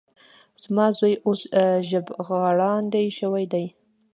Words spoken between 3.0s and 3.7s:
شوی دی.